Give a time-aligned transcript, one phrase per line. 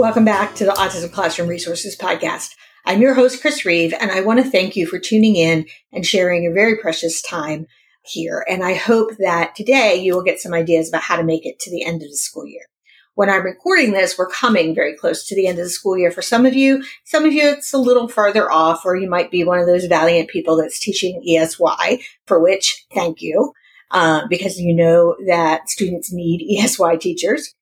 [0.00, 2.54] Welcome back to the Autism Classroom Resources Podcast.
[2.86, 6.06] I'm your host, Chris Reeve, and I want to thank you for tuning in and
[6.06, 7.66] sharing your very precious time
[8.02, 8.42] here.
[8.48, 11.58] And I hope that today you will get some ideas about how to make it
[11.60, 12.62] to the end of the school year.
[13.14, 16.10] When I'm recording this, we're coming very close to the end of the school year
[16.10, 16.82] for some of you.
[17.04, 19.84] Some of you, it's a little farther off, or you might be one of those
[19.84, 23.52] valiant people that's teaching ESY, for which thank you,
[23.90, 27.54] uh, because you know that students need ESY teachers.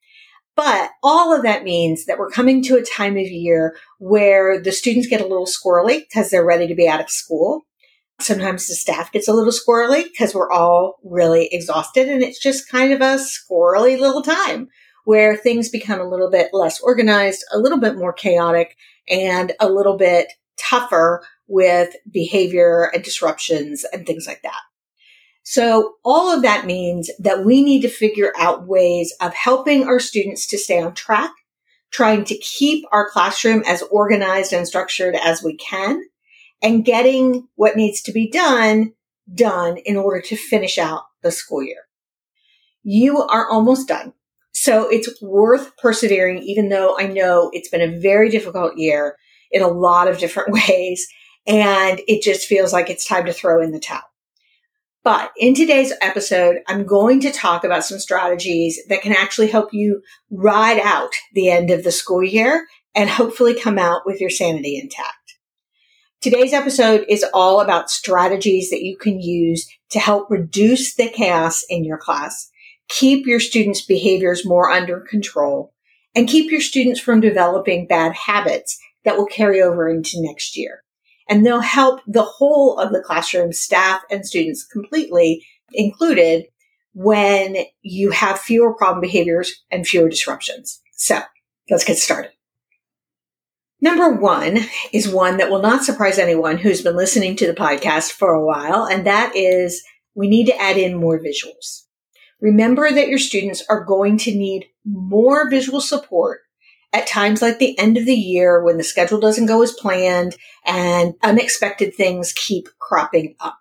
[0.58, 4.72] But all of that means that we're coming to a time of year where the
[4.72, 7.62] students get a little squirrely because they're ready to be out of school.
[8.20, 12.68] Sometimes the staff gets a little squirrely because we're all really exhausted and it's just
[12.68, 14.66] kind of a squirrely little time
[15.04, 18.74] where things become a little bit less organized, a little bit more chaotic
[19.08, 20.26] and a little bit
[20.58, 24.58] tougher with behavior and disruptions and things like that.
[25.50, 29.98] So all of that means that we need to figure out ways of helping our
[29.98, 31.30] students to stay on track,
[31.90, 36.02] trying to keep our classroom as organized and structured as we can,
[36.60, 38.92] and getting what needs to be done
[39.34, 41.86] done in order to finish out the school year.
[42.82, 44.12] You are almost done.
[44.52, 49.16] So it's worth persevering, even though I know it's been a very difficult year
[49.50, 51.08] in a lot of different ways.
[51.46, 54.02] And it just feels like it's time to throw in the towel.
[55.04, 59.72] But in today's episode, I'm going to talk about some strategies that can actually help
[59.72, 64.30] you ride out the end of the school year and hopefully come out with your
[64.30, 65.14] sanity intact.
[66.20, 71.64] Today's episode is all about strategies that you can use to help reduce the chaos
[71.68, 72.50] in your class,
[72.88, 75.72] keep your students' behaviors more under control,
[76.16, 80.82] and keep your students from developing bad habits that will carry over into next year
[81.28, 86.46] and they'll help the whole of the classroom, staff and students completely included
[86.94, 90.80] when you have fewer problem behaviors and fewer disruptions.
[90.94, 91.20] So
[91.70, 92.32] let's get started.
[93.80, 94.58] Number one
[94.92, 98.44] is one that will not surprise anyone who's been listening to the podcast for a
[98.44, 99.84] while, and that is
[100.16, 101.84] we need to add in more visuals.
[102.40, 106.40] Remember that your students are going to need more visual support
[106.92, 110.36] at times like the end of the year when the schedule doesn't go as planned
[110.64, 113.58] and unexpected things keep cropping up.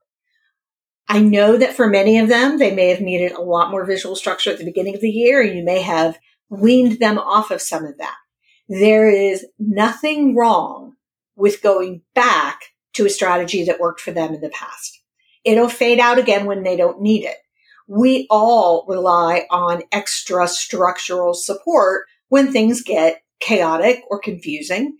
[1.10, 4.16] I know that for many of them, they may have needed a lot more visual
[4.16, 5.42] structure at the beginning of the year.
[5.42, 6.18] And you may have
[6.50, 8.16] weaned them off of some of that.
[8.68, 10.96] There is nothing wrong
[11.36, 12.60] with going back
[12.94, 15.02] to a strategy that worked for them in the past.
[15.46, 17.38] It'll fade out again when they don't need it.
[17.88, 24.98] We all rely on extra structural support when things get chaotic or confusing.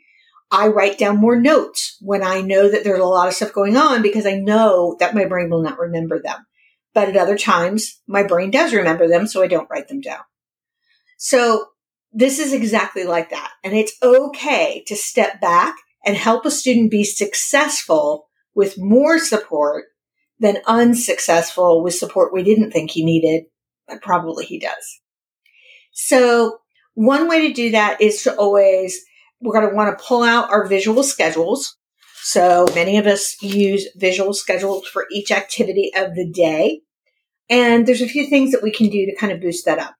[0.50, 3.76] I write down more notes when I know that there's a lot of stuff going
[3.76, 6.46] on because I know that my brain will not remember them.
[6.94, 10.22] But at other times, my brain does remember them, so I don't write them down.
[11.18, 11.66] So
[12.14, 13.52] this is exactly like that.
[13.64, 19.86] And it's okay to step back and help a student be successful with more support
[20.40, 23.46] than unsuccessful with support we didn't think he needed,
[23.88, 25.02] but probably he does.
[25.92, 26.60] So
[26.98, 29.06] one way to do that is to always,
[29.40, 31.78] we're going to want to pull out our visual schedules.
[32.24, 36.82] So many of us use visual schedules for each activity of the day.
[37.52, 39.94] And there's a few things that we can do to kind of boost that up.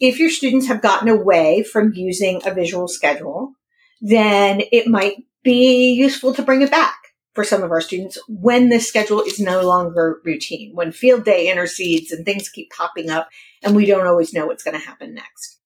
[0.00, 3.52] If your students have gotten away from using a visual schedule,
[4.00, 6.96] then it might be useful to bring it back
[7.34, 11.50] for some of our students when the schedule is no longer routine, when field day
[11.50, 13.28] intercedes and things keep popping up
[13.62, 15.57] and we don't always know what's going to happen next.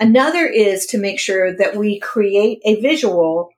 [0.00, 3.50] Another is to make sure that we create a visual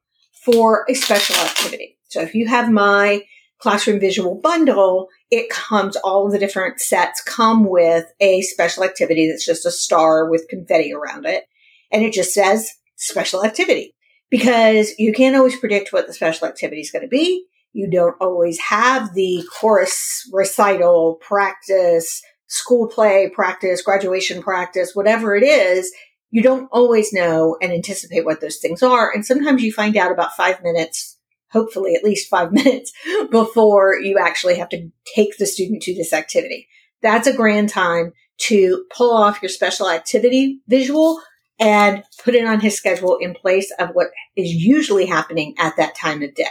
[0.45, 1.99] for a special activity.
[2.09, 3.23] So if you have my
[3.59, 9.29] classroom visual bundle, it comes, all of the different sets come with a special activity
[9.29, 11.45] that's just a star with confetti around it.
[11.93, 13.95] And it just says special activity
[14.31, 17.45] because you can't always predict what the special activity is going to be.
[17.73, 25.45] You don't always have the chorus recital practice, school play practice, graduation practice, whatever it
[25.45, 25.93] is
[26.31, 29.11] you don't always know and anticipate what those things are.
[29.13, 31.19] And sometimes you find out about five minutes,
[31.51, 32.93] hopefully at least five minutes
[33.31, 36.69] before you actually have to take the student to this activity.
[37.03, 38.13] That's a grand time
[38.43, 41.21] to pull off your special activity visual
[41.59, 45.95] and put it on his schedule in place of what is usually happening at that
[45.95, 46.47] time of day.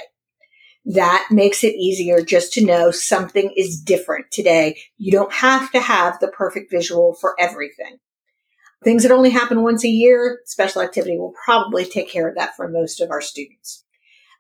[0.86, 4.80] That makes it easier just to know something is different today.
[4.98, 7.98] You don't have to have the perfect visual for everything.
[8.84, 12.56] Things that only happen once a year, special activity will probably take care of that
[12.56, 13.84] for most of our students.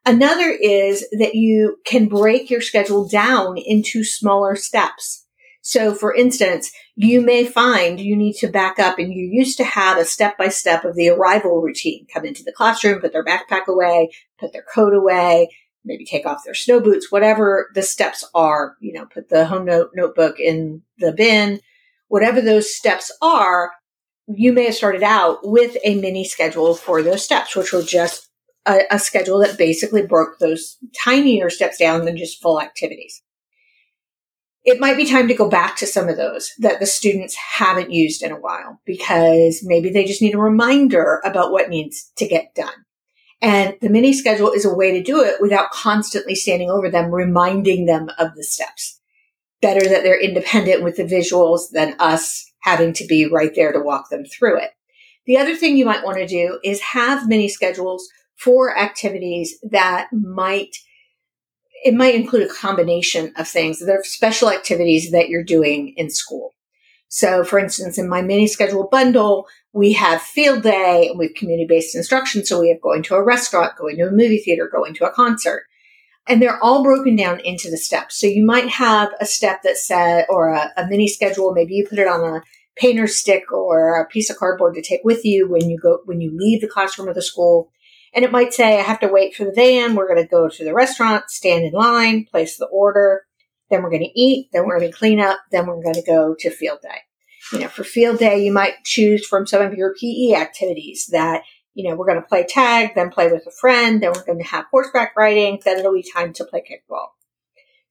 [0.05, 5.25] Another is that you can break your schedule down into smaller steps.
[5.61, 9.65] So for instance, you may find you need to back up and you used to
[9.65, 12.07] have a step by step of the arrival routine.
[12.13, 14.09] Come into the classroom, put their backpack away,
[14.39, 15.49] put their coat away,
[15.83, 19.65] maybe take off their snow boots, whatever the steps are, you know, put the home
[19.65, 21.59] note notebook in the bin,
[22.07, 23.71] whatever those steps are,
[24.35, 28.29] you may have started out with a mini schedule for those steps, which were just
[28.65, 33.21] a, a schedule that basically broke those tinier steps down than just full activities.
[34.63, 37.91] It might be time to go back to some of those that the students haven't
[37.91, 42.27] used in a while because maybe they just need a reminder about what needs to
[42.27, 42.85] get done.
[43.41, 47.09] And the mini schedule is a way to do it without constantly standing over them,
[47.09, 48.99] reminding them of the steps.
[49.61, 53.79] Better that they're independent with the visuals than us having to be right there to
[53.79, 54.71] walk them through it.
[55.25, 60.07] The other thing you might want to do is have mini schedules for activities that
[60.11, 60.75] might
[61.83, 63.79] it might include a combination of things.
[63.79, 66.53] There are special activities that you're doing in school.
[67.07, 71.35] So, for instance, in my mini schedule bundle, we have field day and we have
[71.35, 72.45] community based instruction.
[72.45, 75.13] So we have going to a restaurant, going to a movie theater, going to a
[75.13, 75.63] concert.
[76.27, 78.19] And they're all broken down into the steps.
[78.19, 81.53] So you might have a step that said, or a, a mini schedule.
[81.53, 82.43] Maybe you put it on a
[82.79, 86.21] painter stick or a piece of cardboard to take with you when you go, when
[86.21, 87.71] you leave the classroom or the school.
[88.13, 89.95] And it might say, I have to wait for the van.
[89.95, 93.25] We're going to go to the restaurant, stand in line, place the order.
[93.69, 94.49] Then we're going to eat.
[94.51, 95.39] Then we're going to clean up.
[95.51, 96.97] Then we're going to go to field day.
[97.53, 101.43] You know, for field day, you might choose from some of your PE activities that,
[101.73, 104.39] you know, we're going to play tag, then play with a friend, then we're going
[104.39, 107.07] to have horseback riding, then it'll be time to play kickball.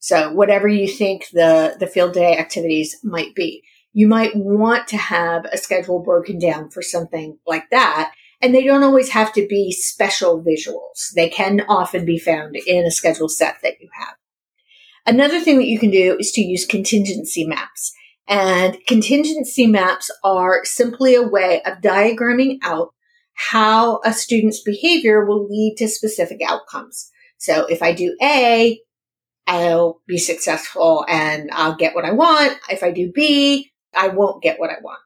[0.01, 3.65] So whatever you think the, the field day activities might be,
[3.99, 8.63] you might want to have a schedule broken down for something like that and they
[8.63, 11.13] don't always have to be special visuals.
[11.17, 14.15] They can often be found in a schedule set that you have.
[15.05, 17.93] Another thing that you can do is to use contingency maps.
[18.29, 22.95] And contingency maps are simply a way of diagramming out
[23.35, 27.11] how a student's behavior will lead to specific outcomes.
[27.39, 28.79] So if I do A,
[29.49, 32.57] I'll be successful and I'll get what I want.
[32.71, 35.01] If I do B, I won't get what I want.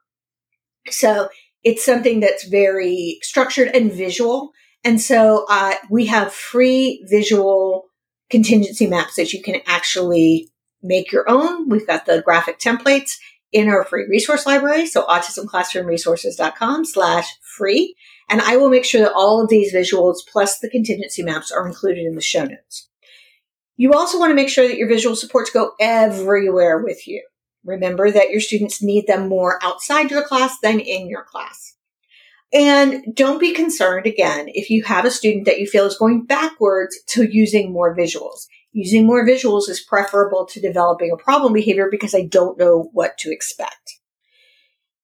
[0.91, 1.29] So
[1.65, 4.51] it's something that's very structured and visual.
[4.85, 7.85] And so uh, we have free visual
[8.31, 10.49] contingency maps that you can actually
[10.83, 11.69] make your own.
[11.69, 13.13] We've got the graphic templates
[13.53, 14.87] in our free resource library.
[14.87, 17.27] So autismclassroomresources.com slash
[17.57, 17.95] free.
[18.29, 21.67] And I will make sure that all of these visuals plus the contingency maps are
[21.67, 22.89] included in the show notes.
[23.77, 27.23] You also want to make sure that your visual supports go everywhere with you.
[27.65, 31.77] Remember that your students need them more outside your class than in your class.
[32.53, 36.27] And don't be concerned again if you have a student that you feel is going
[36.27, 38.47] backwards to using more visuals.
[38.73, 43.17] Using more visuals is preferable to developing a problem behavior because I don't know what
[43.19, 43.99] to expect.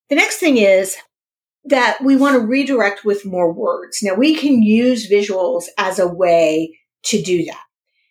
[0.08, 0.96] The next thing is
[1.64, 4.02] that we want to redirect with more words.
[4.02, 7.67] Now we can use visuals as a way to do that.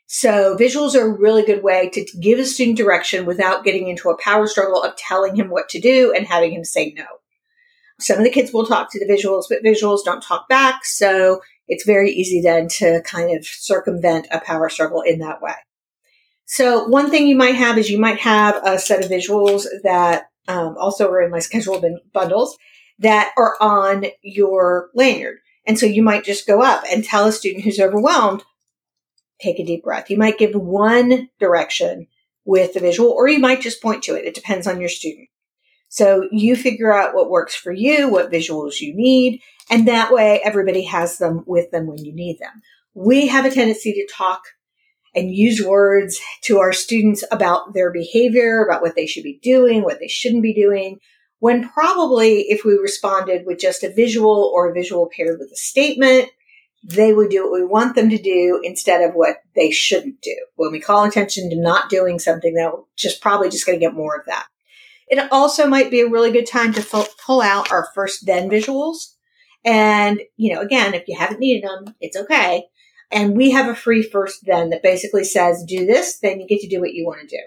[0.07, 4.09] So visuals are a really good way to give a student direction without getting into
[4.09, 7.05] a power struggle of telling him what to do and having him say no.
[7.99, 10.85] Some of the kids will talk to the visuals, but visuals don't talk back.
[10.85, 15.55] So it's very easy then to kind of circumvent a power struggle in that way.
[16.45, 20.29] So one thing you might have is you might have a set of visuals that
[20.47, 21.83] um, also are in my scheduled
[22.13, 22.57] bundles
[22.99, 25.39] that are on your lanyard.
[25.65, 28.43] And so you might just go up and tell a student who's overwhelmed,
[29.39, 30.10] take a deep breath.
[30.10, 32.08] You might give one direction
[32.46, 34.25] with the visual, or you might just point to it.
[34.25, 35.27] It depends on your student.
[35.89, 40.41] So you figure out what works for you, what visuals you need, and that way
[40.44, 42.62] everybody has them with them when you need them.
[42.94, 44.41] We have a tendency to talk
[45.15, 49.84] and use words to our students about their behavior, about what they should be doing,
[49.84, 51.00] what they shouldn't be doing,
[51.39, 55.56] when probably if we responded with just a visual or a visual paired with a
[55.56, 56.29] statement,
[56.84, 60.36] they would do what we want them to do instead of what they shouldn't do.
[60.55, 63.86] When we call attention to not doing something, that we're just probably just going to
[63.86, 64.48] get more of that.
[65.07, 69.13] It also might be a really good time to pull out our first then visuals.
[69.65, 72.65] And, you know, again, if you haven't needed them, it's okay.
[73.12, 76.60] And we have a free first then that basically says, do this, then you get
[76.62, 77.41] to do what you want to do.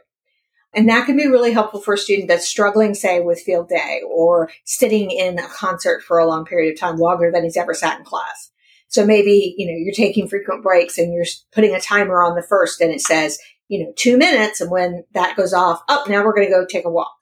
[0.73, 4.01] And that can be really helpful for a student that's struggling, say, with field day
[4.09, 7.75] or sitting in a concert for a long period of time, longer than he's ever
[7.75, 8.51] sat in class.
[8.91, 12.43] So maybe, you know, you're taking frequent breaks and you're putting a timer on the
[12.43, 14.61] first and it says, you know, two minutes.
[14.61, 17.13] And when that goes off, up, oh, now we're going to go take a walk.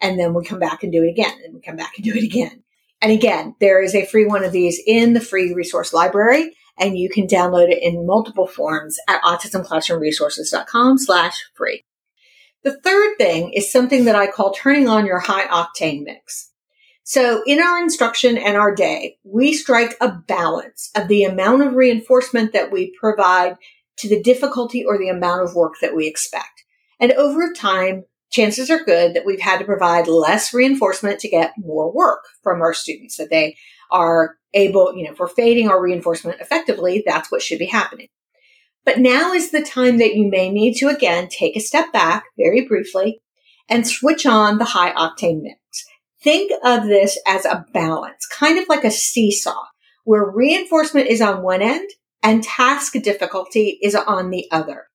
[0.00, 2.14] And then we come back and do it again and we come back and do
[2.14, 2.62] it again.
[3.02, 6.96] And again, there is a free one of these in the free resource library and
[6.96, 11.84] you can download it in multiple forms at autismclassroomresources.com slash free.
[12.62, 16.49] The third thing is something that I call turning on your high octane mix.
[17.10, 21.74] So in our instruction and our day, we strike a balance of the amount of
[21.74, 23.56] reinforcement that we provide
[23.96, 26.62] to the difficulty or the amount of work that we expect.
[27.00, 31.50] And over time, chances are good that we've had to provide less reinforcement to get
[31.58, 33.56] more work from our students, that they
[33.90, 38.06] are able, you know, if we're fading our reinforcement effectively, that's what should be happening.
[38.84, 42.22] But now is the time that you may need to again take a step back
[42.38, 43.20] very briefly
[43.68, 45.59] and switch on the high octane mix.
[46.22, 49.64] Think of this as a balance, kind of like a seesaw
[50.04, 51.88] where reinforcement is on one end
[52.22, 54.86] and task difficulty is on the other.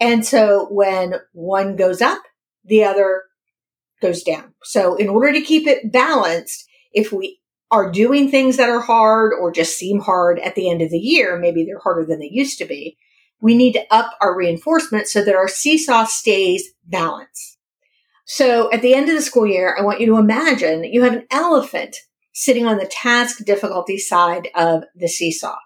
[0.00, 2.22] And so when one goes up,
[2.64, 3.22] the other
[4.00, 4.54] goes down.
[4.62, 7.40] So in order to keep it balanced, if we
[7.70, 10.98] are doing things that are hard or just seem hard at the end of the
[10.98, 12.96] year, maybe they're harder than they used to be,
[13.40, 17.58] we need to up our reinforcement so that our seesaw stays balanced.
[18.24, 21.12] So at the end of the school year, I want you to imagine you have
[21.12, 21.96] an elephant
[22.32, 25.56] sitting on the task difficulty side of the seesaw.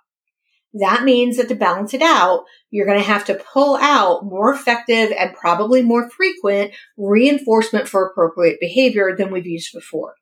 [0.74, 4.52] That means that to balance it out, you're going to have to pull out more
[4.52, 10.14] effective and probably more frequent reinforcement for appropriate behavior than we've used before.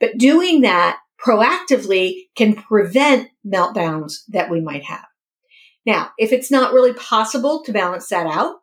[0.00, 5.06] But doing that proactively can prevent meltdowns that we might have.
[5.86, 8.56] Now, if it's not really possible to balance that out,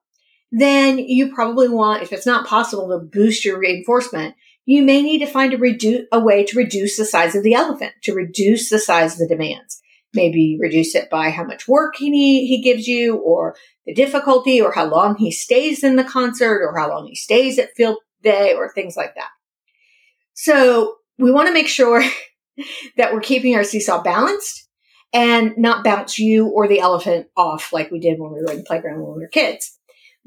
[0.52, 5.20] then you probably want, if it's not possible to boost your reinforcement, you may need
[5.20, 8.70] to find a, redu- a way to reduce the size of the elephant, to reduce
[8.70, 9.82] the size of the demands
[10.14, 14.72] maybe reduce it by how much work he he gives you or the difficulty or
[14.72, 18.54] how long he stays in the concert or how long he stays at field day
[18.54, 19.30] or things like that.
[20.34, 22.04] So we want to make sure
[22.98, 24.68] that we're keeping our seesaw balanced
[25.14, 28.58] and not bounce you or the elephant off like we did when we were in
[28.58, 29.79] the playground when we were kids.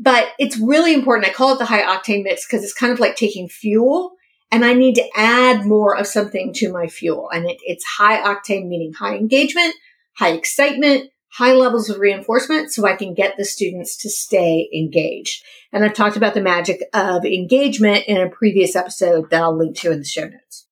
[0.02, 1.30] But it's really important.
[1.30, 4.12] I call it the high octane mix because it's kind of like taking fuel
[4.50, 7.30] and I need to add more of something to my fuel.
[7.30, 9.74] And it, it's high octane, meaning high engagement,
[10.16, 15.44] high excitement, high levels of reinforcement so I can get the students to stay engaged.
[15.72, 19.76] And I've talked about the magic of engagement in a previous episode that I'll link
[19.78, 20.66] to in the show notes.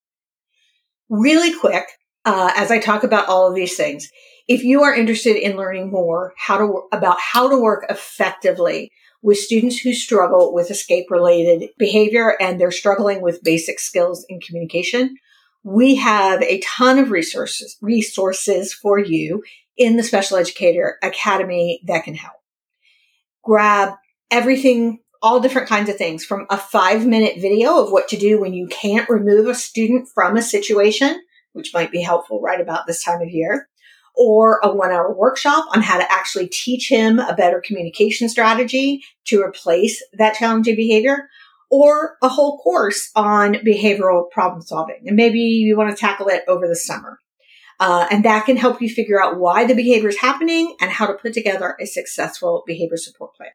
[1.09, 1.85] Really quick,
[2.25, 4.11] uh, as I talk about all of these things,
[4.49, 8.91] if you are interested in learning more how to about how to work effectively
[9.23, 14.41] with students who struggle with escape related behavior and they're struggling with basic skills in
[14.41, 15.17] communication.
[15.63, 19.43] We have a ton of resources, resources for you
[19.77, 22.35] in the Special Educator Academy that can help.
[23.43, 23.95] Grab
[24.31, 28.41] everything, all different kinds of things from a five minute video of what to do
[28.41, 31.21] when you can't remove a student from a situation,
[31.53, 33.70] which might be helpful right about this time of year,
[34.17, 39.03] or a one hour workshop on how to actually teach him a better communication strategy
[39.27, 41.29] to replace that challenging behavior
[41.71, 45.05] or a whole course on behavioral problem solving.
[45.07, 47.19] And maybe you want to tackle it over the summer.
[47.79, 51.07] Uh, and that can help you figure out why the behavior is happening and how
[51.07, 53.51] to put together a successful behavior support plan.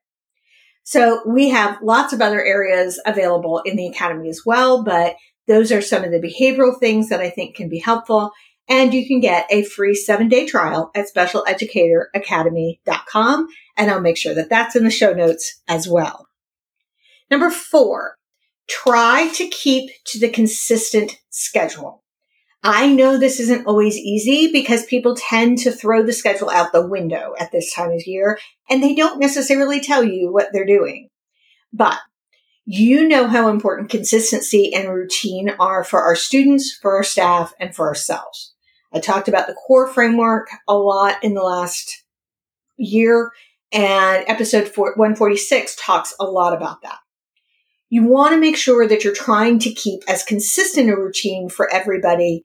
[0.83, 5.15] So we have lots of other areas available in the academy as well, but
[5.47, 8.31] those are some of the behavioral things that I think can be helpful.
[8.67, 13.47] And you can get a free seven day trial at specialeducatoracademy.com.
[13.77, 16.27] And I'll make sure that that's in the show notes as well.
[17.29, 18.17] Number four,
[18.67, 22.03] try to keep to the consistent schedule.
[22.63, 26.87] I know this isn't always easy because people tend to throw the schedule out the
[26.87, 31.09] window at this time of year and they don't necessarily tell you what they're doing.
[31.71, 31.99] But
[32.65, 37.75] you know how important consistency and routine are for our students, for our staff, and
[37.75, 38.54] for ourselves.
[38.95, 42.03] I talked about the core framework a lot in the last
[42.77, 43.31] year,
[43.73, 46.97] and episode 146 talks a lot about that.
[47.89, 51.71] You want to make sure that you're trying to keep as consistent a routine for
[51.71, 52.43] everybody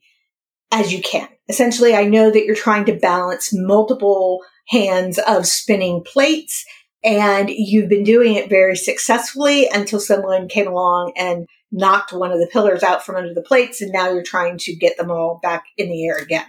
[0.71, 1.27] as you can.
[1.47, 6.65] Essentially, I know that you're trying to balance multiple hands of spinning plates
[7.03, 12.39] and you've been doing it very successfully until someone came along and knocked one of
[12.39, 15.39] the pillars out from under the plates and now you're trying to get them all
[15.41, 16.45] back in the air again.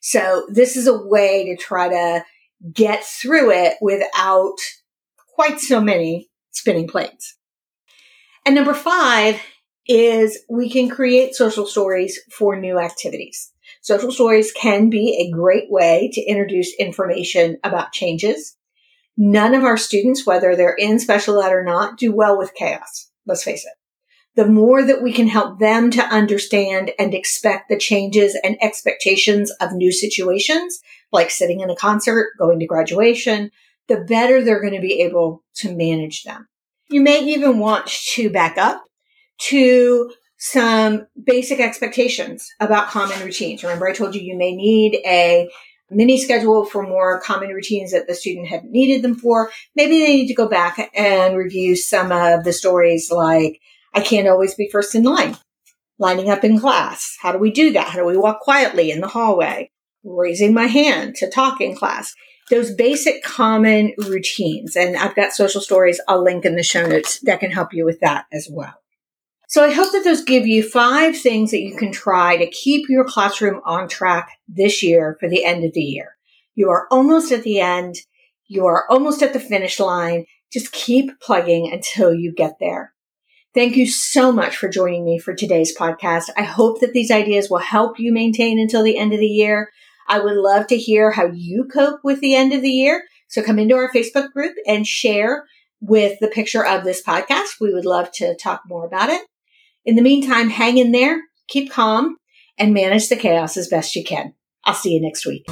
[0.00, 2.24] So this is a way to try to
[2.72, 4.56] get through it without
[5.34, 7.36] quite so many spinning plates.
[8.44, 9.40] And number five
[9.86, 13.52] is we can create social stories for new activities.
[13.80, 18.56] Social stories can be a great way to introduce information about changes.
[19.16, 23.10] None of our students, whether they're in special ed or not, do well with chaos.
[23.26, 23.77] Let's face it.
[24.38, 29.50] The more that we can help them to understand and expect the changes and expectations
[29.60, 30.78] of new situations,
[31.10, 33.50] like sitting in a concert, going to graduation,
[33.88, 36.46] the better they're going to be able to manage them.
[36.88, 38.84] You may even want to back up
[39.48, 43.64] to some basic expectations about common routines.
[43.64, 45.50] Remember, I told you you may need a
[45.90, 49.50] mini schedule for more common routines that the student had needed them for.
[49.74, 53.60] Maybe they need to go back and review some of the stories like,
[53.94, 55.36] I can't always be first in line,
[55.98, 57.16] lining up in class.
[57.20, 57.88] How do we do that?
[57.88, 59.70] How do we walk quietly in the hallway?
[60.04, 62.14] Raising my hand to talk in class
[62.50, 64.76] those basic common routines.
[64.76, 67.84] And I've got social stories I'll link in the show notes that can help you
[67.84, 68.74] with that as well.
[69.48, 72.88] So I hope that those give you five things that you can try to keep
[72.88, 76.16] your classroom on track this year for the end of the year.
[76.54, 77.96] You are almost at the end.
[78.46, 80.26] You are almost at the finish line.
[80.52, 82.92] Just keep plugging until you get there.
[83.54, 86.24] Thank you so much for joining me for today's podcast.
[86.36, 89.70] I hope that these ideas will help you maintain until the end of the year.
[90.06, 93.04] I would love to hear how you cope with the end of the year.
[93.28, 95.44] So come into our Facebook group and share
[95.80, 97.60] with the picture of this podcast.
[97.60, 99.22] We would love to talk more about it.
[99.84, 102.16] In the meantime, hang in there, keep calm,
[102.58, 104.34] and manage the chaos as best you can.
[104.64, 105.46] I'll see you next week.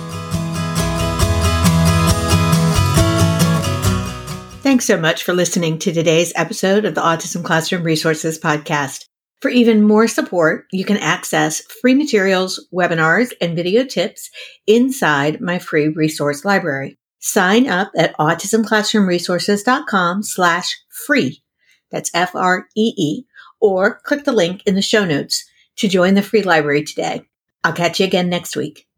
[4.67, 9.05] Thanks so much for listening to today's episode of the Autism Classroom Resources Podcast.
[9.41, 14.29] For even more support, you can access free materials, webinars, and video tips
[14.67, 16.99] inside my free resource library.
[17.21, 21.45] Sign up at autismclassroomresources.com slash free.
[21.93, 23.23] That's F-R-E-E,
[23.61, 27.23] or click the link in the show notes to join the free library today.
[27.63, 28.89] I'll catch you again next week.